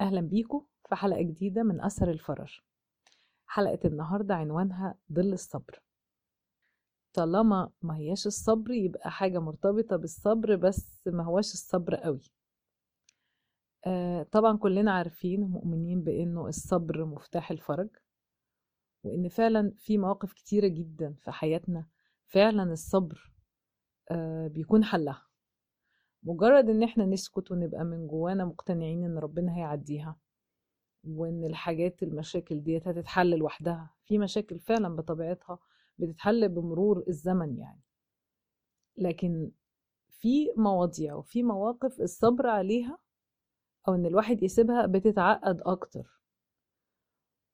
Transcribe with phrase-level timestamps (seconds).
[0.00, 2.60] أهلا بيكم في حلقة جديدة من أثر الفرج.
[3.46, 5.82] حلقة النهاردة عنوانها ظل الصبر.
[7.12, 12.22] طالما ما هياش الصبر يبقى حاجة مرتبطة بالصبر بس ما هواش الصبر قوي.
[13.86, 17.88] آه طبعا كلنا عارفين ومؤمنين بأنه الصبر مفتاح الفرج
[19.04, 21.86] وإن فعلا في مواقف كتيرة جدا في حياتنا
[22.26, 23.32] فعلا الصبر
[24.10, 25.27] آه بيكون حلها.
[26.22, 30.16] مجرد إن إحنا نسكت ونبقى من جوانا مقتنعين إن ربنا هيعديها
[31.04, 33.90] وإن الحاجات المشاكل ديت هتتحل لوحدها.
[34.04, 35.58] في مشاكل فعلا بطبيعتها
[35.98, 37.80] بتتحل بمرور الزمن يعني.
[38.96, 39.50] لكن
[40.08, 42.98] في مواضيع وفي مواقف الصبر عليها
[43.88, 46.20] أو إن الواحد يسيبها بتتعقد أكتر.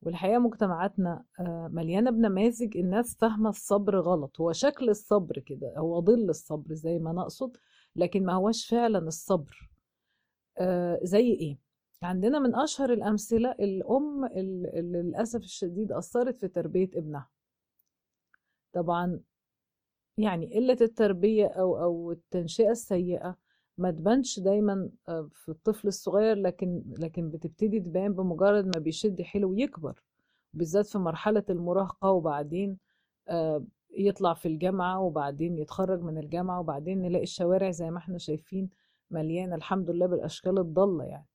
[0.02, 1.24] والحقيقة مجتمعاتنا
[1.70, 4.40] مليانة بنماذج الناس فاهمة الصبر غلط.
[4.40, 7.56] هو شكل الصبر كده هو ظل الصبر زي ما نقصد
[7.96, 9.70] لكن ما هوش فعلا الصبر.
[10.58, 11.58] آه زي إيه؟
[12.02, 17.30] عندنا من أشهر الأمثلة الأم اللي للأسف الشديد اثرت في تربية ابنها.
[18.72, 19.20] طبعا
[20.18, 23.36] يعني قلة التربية أو أو التنشئة السيئة
[23.78, 24.90] ما تبانش دايما
[25.32, 30.02] في الطفل الصغير لكن لكن بتبتدي تبان بمجرد ما بيشد حيله ويكبر
[30.54, 32.78] بالذات في مرحلة المراهقة وبعدين
[33.98, 38.70] يطلع في الجامعة وبعدين يتخرج من الجامعة وبعدين نلاقي الشوارع زي ما إحنا شايفين
[39.10, 41.26] مليانة الحمد لله بالأشكال الضالة يعني.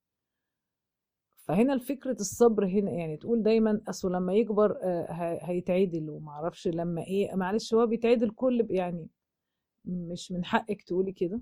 [1.36, 4.78] فهنا الفكرة الصبر هنا يعني تقول دايما أصل لما يكبر
[5.42, 9.08] هيتعدل ومعرفش لما إيه معلش هو بيتعدل كل يعني
[9.86, 11.42] مش من حقك تقولي كده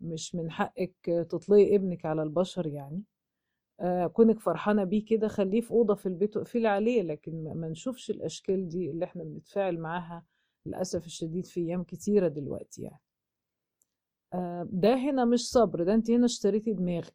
[0.00, 0.94] مش من حقك
[1.30, 3.02] تطلقي ابنك على البشر يعني.
[3.02, 3.13] آه
[4.12, 8.68] كونك فرحانة بيه كده خليه في أوضة في البيت واقفلي عليه لكن ما نشوفش الأشكال
[8.68, 10.24] دي اللي إحنا بنتفاعل معاها
[10.66, 13.00] للأسف الشديد في أيام كتيرة دلوقتي يعني.
[14.34, 17.14] آه ده هنا مش صبر ده انت هنا اشتريتي دماغك.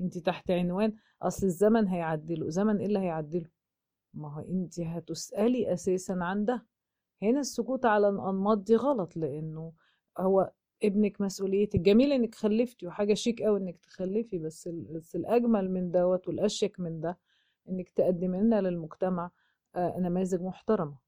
[0.00, 2.48] انت تحت عنوان أصل الزمن هيعدله.
[2.50, 3.50] زمن إيه اللي هيعدله؟
[4.14, 6.66] ما هو انت هتسألي أساسا عن ده.
[7.22, 9.72] هنا السكوت على الأنماط دي غلط لأنه
[10.18, 10.52] هو
[10.82, 11.80] ابنك مسؤوليتك.
[11.80, 17.00] جميل إنك خلفتي وحاجة شيك قوي إنك تخلفي بس بس الأجمل من دوت والأشيك من
[17.00, 17.18] ده
[17.68, 19.30] إنك تقدمي لنا للمجتمع
[19.76, 20.98] نماذج محترمة.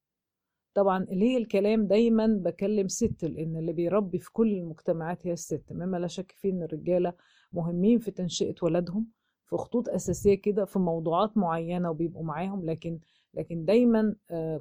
[0.74, 5.64] طبعا ليه الكلام دايما بكلم ست لأن اللي بيربي في كل المجتمعات هي الست.
[5.70, 7.12] مما لا شك فيه إن الرجالة
[7.52, 9.06] مهمين في تنشئة ولادهم
[9.46, 12.64] في خطوط أساسية كده في موضوعات معينة وبيبقوا معاهم.
[12.64, 12.98] لكن
[13.34, 14.14] لكن دايما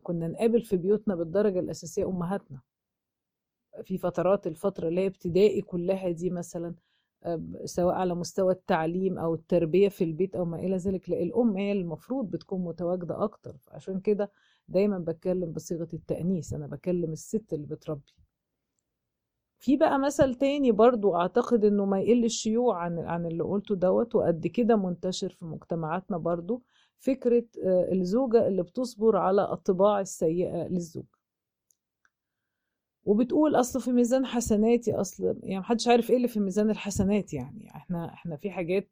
[0.03, 2.61] كنا نقابل في بيوتنا بالدرجة الأساسية أمهاتنا.
[3.83, 6.75] في فترات الفترة اللي هي ابتدائي كلها دي مثلا
[7.65, 11.71] سواء على مستوى التعليم أو التربية في البيت أو ما إلى ذلك لا الأم هي
[11.71, 13.55] المفروض بتكون متواجدة أكتر.
[13.71, 14.31] عشان كده
[14.67, 18.13] دايما بتكلم بصيغة التأنيث أنا بكلم الست اللي بتربي.
[19.59, 24.15] في بقى مثل تاني برضو أعتقد إنه ما يقلش شيوع عن عن اللي قلته دوت
[24.15, 26.63] وقد كده منتشر في مجتمعاتنا برضو
[26.99, 31.05] فكرة الزوجة اللي بتصبر على الطباع السيئة للزوج.
[33.05, 37.69] وبتقول أصل في ميزان حسناتي أصل يعني محدش عارف إيه اللي في ميزان الحسنات يعني.
[37.75, 38.89] إحنا إحنا في حاجات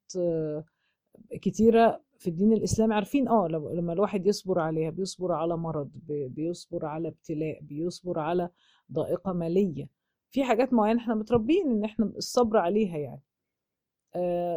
[1.31, 7.07] كتيرة في الدين الإسلامي عارفين آه لما الواحد يصبر عليها بيصبر على مرض بيصبر على
[7.07, 8.49] ابتلاء بيصبر على
[8.91, 9.87] ضائقة مالية.
[10.31, 13.21] في حاجات معينة إحنا متربيين إن إحنا الصبر عليها يعني.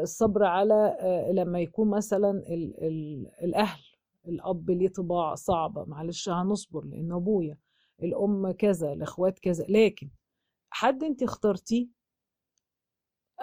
[0.02, 0.96] الصبر على
[1.32, 3.80] لما يكون مثلا ال ال الأهل
[4.28, 7.58] الأب ليه طباع صعبة معلش هنصبر لأنه أبويا
[8.04, 9.64] الأم كذا الأخوات كذا.
[9.68, 10.10] لكن
[10.70, 11.88] حد انت اخترتيه؟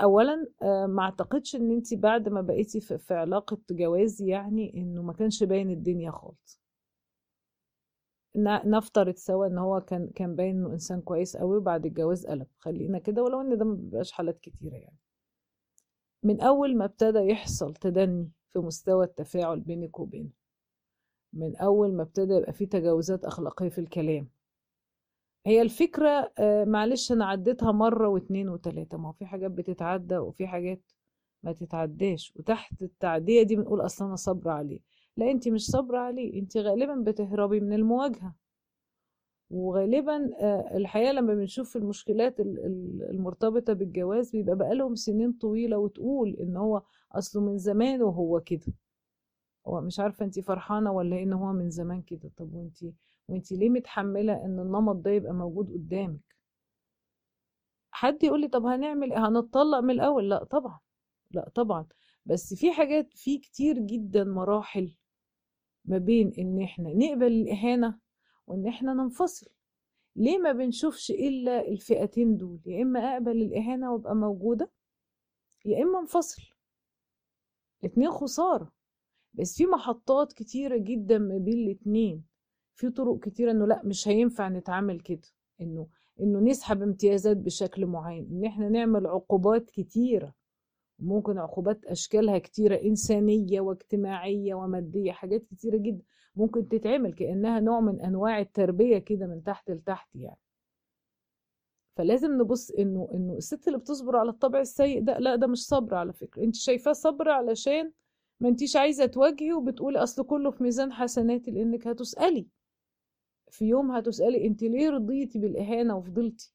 [0.02, 0.48] اولا
[0.88, 5.70] ما أعتقدش إن انت بعد ما بقيتي في علاقة جواز يعني إنه ما كانش باين
[5.70, 6.62] الدنيا خالص.
[8.66, 12.48] نفترض سوا إن هو كان كان باين إنه إنسان كويس قوي وبعد الجواز قلب.
[12.60, 14.98] خلينا كده ولو إن ده ما بيبقاش حالات كتيرة يعني.
[16.24, 20.30] من أول ما ابتدى يحصل تدني في مستوى التفاعل بينك وبينه
[21.34, 24.30] من أول ما ابتدى يبقى في تجاوزات أخلاقية في الكلام
[25.46, 26.34] هي الفكرة
[26.68, 30.82] معلش أنا عديتها مرة واتنين وتلاتة ما هو في حاجات بتتعدى وفي حاجات
[31.44, 34.80] ما تتعداش وتحت التعدية دي بنقول أصلا أنا صبر عليه.
[35.18, 38.36] لا أنت مش صبر عليه أنت غالبا بتهربي من المواجهة.
[39.50, 40.30] وغالبا
[40.78, 42.40] الحقيقة لما بنشوف المشكلات
[43.10, 46.82] المرتبطة بالجواز بيبقى بقالهم سنين طويلة وتقول إن هو
[47.12, 48.74] أصله من زمان وهو كده.
[49.68, 52.32] هو مش عارفة أنت فرحانة ولا إن هو من زمان كده.
[52.38, 52.78] طب وأنت
[53.30, 56.36] وانت ليه متحملة إن النمط ده يبقى موجود قدامك؟
[57.92, 60.80] حد يقول لي طب هنعمل إيه؟ هنتطلق من الأول؟ لأ طبعا
[61.32, 61.88] لأ طبعا.
[62.26, 64.96] بس في حاجات في كتير جدا مراحل
[65.86, 68.00] ما بين إن إحنا نقبل الإهانة
[68.48, 69.48] وإن إحنا ننفصل.
[70.16, 74.72] ليه ما بنشوفش إلا الفئتين دول؟ يا إما أقبل الإهانة وأبقى موجودة
[75.66, 76.42] يا إما انفصل.
[77.84, 78.72] الاتنين خسارة.
[79.34, 82.24] بس في محطات كتيرة جدا ما بين الاتنين.
[82.80, 85.28] في طرق كتيرة إنه لأ مش هينفع نتعامل كده.
[85.62, 85.88] إنه
[86.22, 88.28] إنه نسحب امتيازات بشكل معين.
[88.32, 90.34] إن إحنا نعمل عقوبات كتيرة.
[91.00, 96.04] ممكن عقوبات أشكالها كتيرة إنسانية واجتماعية ومادية حاجات كتيرة جدا.
[96.36, 100.40] ممكن تتعمل كأنها نوع من أنواع التربية كده من تحت لتحت يعني.
[101.98, 105.96] فلازم نبص إنه إنه الست اللي بتصبر على الطبع السيء ده لأ ده مش صبر
[105.96, 106.44] على فكرة.
[106.44, 107.92] أنت شايفاه صبر علشان
[108.40, 112.48] ما أنتيش عايزة تواجهي وبتقولي أصل كله في ميزان حسناتي لأنك هتسألي.
[113.52, 116.54] في يوم هتسألي انت ليه رضيتي بالإهانة وفضلتي؟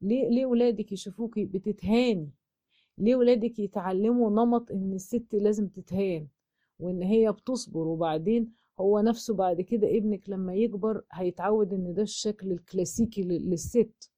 [0.00, 2.30] ليه ليه ولادك يشوفوكي بتتهاني؟
[2.98, 6.28] ليه ولادك يتعلموا نمط إن الست لازم تتهان
[6.78, 12.52] وإن هي بتصبر وبعدين هو نفسه بعد كده ابنك لما يكبر هيتعود إن ده الشكل
[12.52, 14.10] الكلاسيكي للست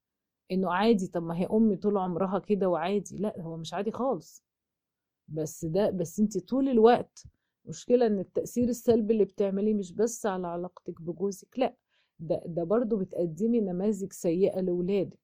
[0.53, 4.45] إنه عادي طب ما هي امي طول عمرها كده وعادي لأ هو مش عادي خالص.
[5.29, 7.25] بس ده بس انت طول الوقت
[7.65, 11.75] مشكلة إن التأثير السلبي اللي بتعمليه مش بس على علاقتك بجوزك لأ
[12.19, 15.19] ده, ده برضو بتقدمي نماذج سيئة لولادك.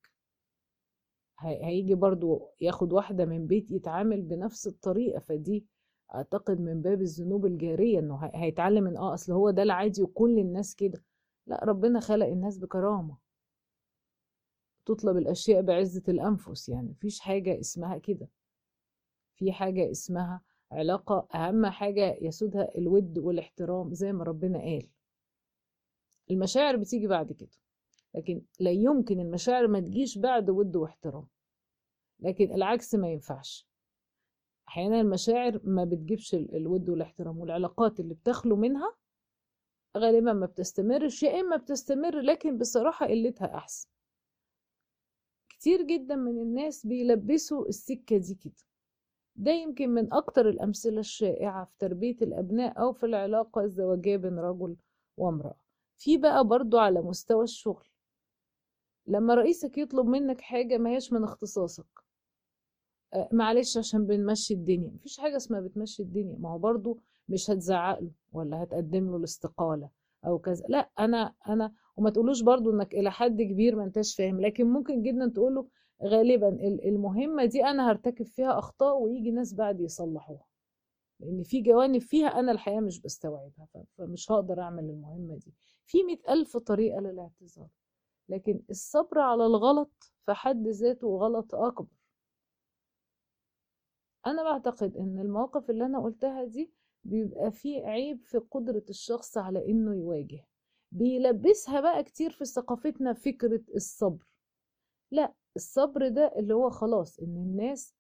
[1.41, 5.67] هيجي برضو ياخد واحدة من بيت يتعامل بنفس الطريقة فدي
[6.15, 10.75] أعتقد من باب الذنوب الجارية إنه هيتعلم إن آه أصل هو ده العادي وكل الناس
[10.75, 11.05] كده.
[11.47, 13.17] لأ ربنا خلق الناس بكرامة.
[14.87, 18.29] تطلب الأشياء بعزة الأنفس يعني مفيش حاجة اسمها كده.
[19.37, 20.41] في حاجة اسمها
[20.73, 24.89] علاقة أهم حاجة يسودها الود والاحترام زي ما ربنا قال.
[26.31, 27.51] المشاعر بتيجي بعد كده
[28.15, 31.27] لكن لا يمكن المشاعر ما تجيش بعد ود واحترام.
[32.21, 33.69] لكن العكس ما ينفعش.
[34.69, 38.97] أحيانا المشاعر ما بتجيبش الود والاحترام والعلاقات اللي بتخلو منها
[39.97, 43.89] غالبا ما بتستمرش يا إما بتستمر لكن بصراحة قلتها أحسن.
[45.49, 48.68] كتير جدا من الناس بيلبسوا السكة دي كده.
[49.39, 54.77] ده يمكن من أكتر الأمثلة الشائعة في تربية الأبناء أو في العلاقة الزوجية بين رجل
[55.17, 55.57] وامرأة.
[55.99, 57.87] في بقى برضو على مستوى الشغل.
[59.07, 61.87] لما رئيسك يطلب منك حاجة ما هيش من اختصاصك.
[63.15, 64.91] آه معلش عشان بنمشي الدنيا.
[64.91, 66.37] مفيش حاجة اسمها بتمشي الدنيا.
[66.39, 66.99] ما هو برضو
[67.29, 69.91] مش هتزعق له ولا هتقدم له الاستقالة
[70.27, 70.65] أو كذا.
[70.69, 74.41] لا أنا أنا وما تقولوش برضو إنك إلى حد كبير ما أنتش فاهم.
[74.41, 75.69] لكن ممكن جدا تقوله
[76.05, 76.49] غالبا
[76.89, 80.45] المهمة دي أنا هرتكب فيها أخطاء ويجي ناس بعد يصلحوها.
[81.21, 83.69] لأن في جوانب فيها أنا الحقيقة مش بستوعبها
[83.99, 85.55] فمش هقدر أعمل المهمة دي.
[85.87, 87.69] في مئة ألف طريقة للاعتذار
[88.29, 91.97] لكن الصبر على الغلط في حد ذاته غلط أكبر.
[94.27, 96.73] أنا بعتقد إن المواقف اللي أنا قلتها دي
[97.05, 100.45] بيبقى فيه عيب في قدرة الشخص على إنه يواجه.
[100.93, 104.25] بيلبسها بقى كتير في ثقافتنا فكرة الصبر.
[105.11, 107.95] لا الصبر ده اللي هو خلاص إن الناس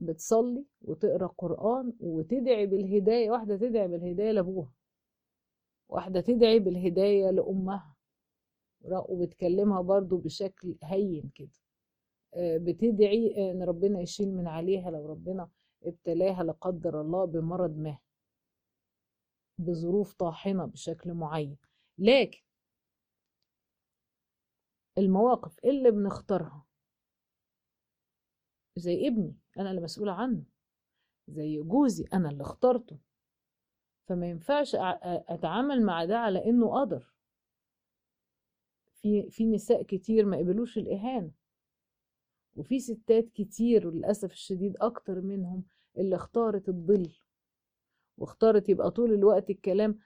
[0.00, 4.72] بتصلي وتقرأ قرآن وتدعي بالهداية واحدة تدعي بالهداية لأبوها
[5.88, 7.96] واحدة تدعي بالهداية لأمها
[8.84, 11.50] وبتكلمها برضو بشكل هين كده.
[12.36, 15.48] بتدعي إن ربنا يشيل من عليها لو ربنا
[15.84, 17.98] ابتلاها لا قدر الله بمرض ما
[19.58, 21.56] بظروف طاحنة بشكل معين.
[21.98, 22.40] لكن
[24.98, 26.66] المواقف اللي بنختارها.
[28.76, 30.42] زي ابني أنا اللي مسؤولة عنه.
[31.28, 32.98] زي جوزي أنا اللي اخترته.
[34.08, 34.76] فما ينفعش
[35.28, 37.12] أتعامل مع ده على إنه قدر.
[38.94, 41.30] في في نساء كتير ما قبلوش الإهانة.
[42.56, 45.64] وفي ستات كتير للأسف الشديد أكتر منهم
[45.98, 47.12] اللي اختارت الظل.
[48.18, 49.98] واختارت يبقى طول الوقت الكلام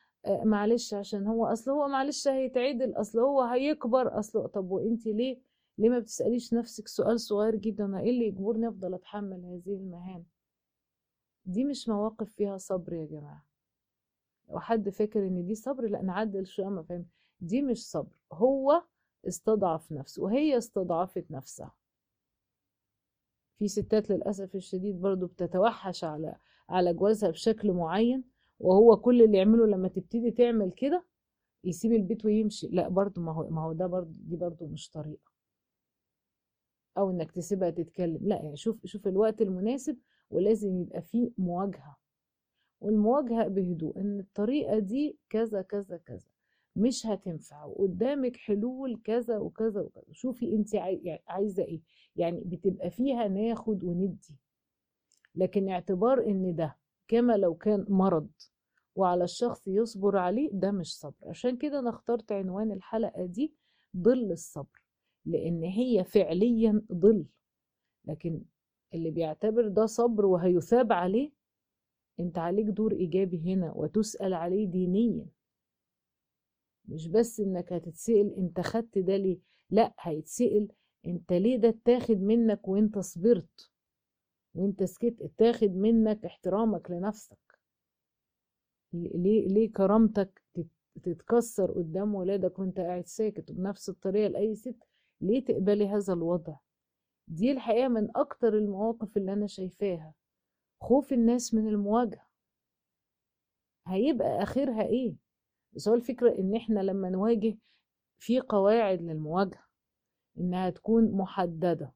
[0.44, 5.38] معلش عشان هو أصل هو معلش هيتعدل أصل هو هيكبر أصل طب وأنت ليه؟
[5.78, 10.24] ليه ما بتسأليش نفسك سؤال صغير جدا؟ إيه اللي يجبرني أفضل أتحمل هذه المهام؟
[11.44, 13.44] دي مش مواقف فيها صبر يا جماعة.
[14.48, 17.06] لو حد فاكر إن دي صبر لا نعدل شوية ما فاهم
[17.40, 18.82] دي مش صبر هو
[19.28, 21.74] استضعف نفسه وهي استضعفت نفسها.
[23.58, 26.36] في ستات للأسف الشديد برضو بتتوحش على
[26.68, 28.35] على جوازها بشكل معين.
[28.60, 31.04] وهو كل اللي يعمله لما تبتدي تعمل كده
[31.64, 32.68] يسيب البيت ويمشي.
[32.68, 35.30] لا برضو ما هو ما هو ده برضو دي برضو مش طريقة.
[36.98, 38.18] أو إنك تسيبها تتكلم.
[38.22, 39.98] لا يعني شوف شوف الوقت المناسب
[40.30, 41.96] ولازم يبقى فيه مواجهة.
[42.80, 46.28] والمواجهة بهدوء إن الطريقة دي كذا كذا كذا.
[46.76, 47.64] مش هتنفع.
[47.64, 50.04] وقدامك حلول كذا وكذا وكذا.
[50.12, 50.74] شوفي انت
[51.28, 51.80] عايزة إيه.
[52.16, 54.36] يعني بتبقى فيها ناخد وندي.
[55.34, 56.76] لكن اعتبار إن ده
[57.08, 58.28] كما لو كان مرض
[58.94, 61.28] وعلى الشخص يصبر عليه ده مش صبر.
[61.28, 63.54] عشان كده أنا اخترت عنوان الحلقة دي
[63.96, 64.82] ظل الصبر
[65.24, 67.24] لأن هي فعليا ظل.
[68.04, 68.42] لكن
[68.94, 71.32] اللي بيعتبر ده صبر وهيثاب عليه
[72.20, 75.26] أنت عليك دور إيجابي هنا وتسأل عليه دينيا.
[76.84, 79.38] مش بس إنك هتتسأل أنت خدت ده ليه
[79.70, 80.68] لأ هيتسأل
[81.06, 83.70] أنت ليه ده اتاخد منك وأنت صبرت.
[84.56, 87.38] وانت سكت اتاخد منك احترامك لنفسك.
[88.92, 90.42] ليه ليه كرامتك
[91.02, 94.76] تتكسر قدام ولادك وانت قاعد ساكت وبنفس الطريقة لأي ست؟
[95.20, 96.56] ليه تقبلي هذا الوضع؟
[97.28, 100.14] دي الحقيقة من أكتر المواقف اللي أنا شايفاها.
[100.80, 102.26] خوف الناس من المواجهة.
[103.86, 105.16] هيبقى آخرها إيه؟
[105.72, 107.58] بس هو الفكرة إن إحنا لما نواجه
[108.18, 109.64] في قواعد للمواجهة
[110.38, 111.92] إنها تكون محددة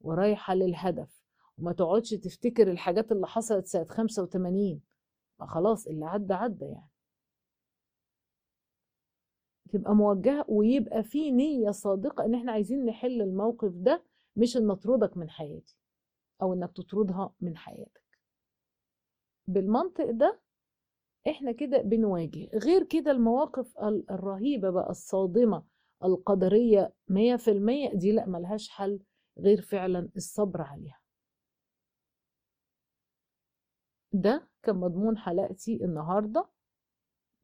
[0.00, 1.20] ورايحة للهدف.
[1.60, 4.80] وما تقعدش تفتكر الحاجات اللي حصلت سنة 85
[5.40, 6.90] ما خلاص اللي عدى عدى يعني.
[9.72, 14.04] تبقى موجهة ويبقى في نية صادقة إن إحنا عايزين نحل الموقف ده
[14.36, 15.76] مش إن نطردك من حياتي
[16.42, 18.02] أو إنك تطردها من حياتك.
[19.46, 20.40] بالمنطق ده
[21.28, 22.48] إحنا كده بنواجه.
[22.54, 23.78] غير كده المواقف
[24.10, 25.64] الرهيبة بقى الصادمة
[26.04, 29.00] القدرية مية في المية دي لأ ملهاش حل
[29.38, 30.99] غير فعلا الصبر عليها.
[34.12, 36.48] ده كان مضمون حلقتي النهاردة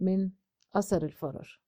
[0.01, 0.31] من
[0.75, 1.59] أثر الفرج